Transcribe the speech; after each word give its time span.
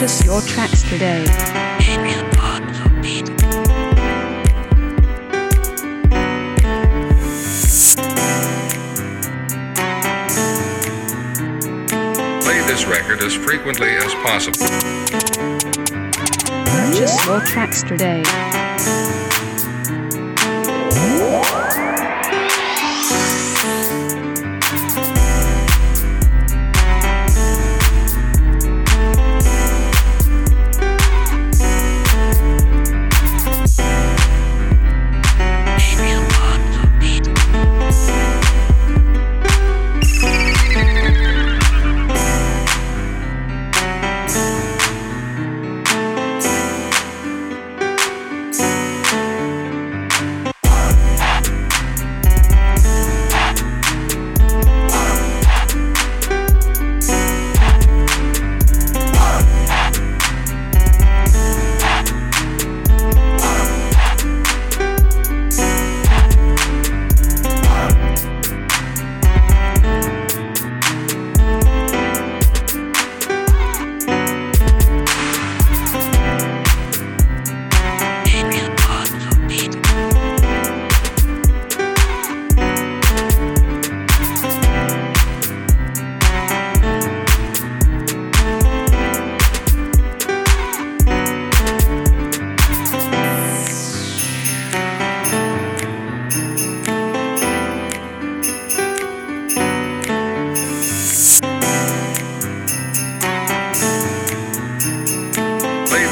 Purchase 0.00 0.24
your 0.24 0.40
tracks 0.40 0.82
today. 0.82 1.26
Play 12.40 12.60
this 12.66 12.86
record 12.86 13.22
as 13.22 13.34
frequently 13.34 13.90
as 13.90 14.14
possible. 14.14 14.66
Purchase 16.64 17.26
your 17.26 17.40
tracks 17.42 17.82
today. 17.82 18.22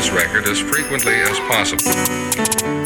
This 0.00 0.10
record 0.12 0.48
as 0.48 0.58
frequently 0.58 1.12
as 1.12 1.38
possible. 1.40 2.79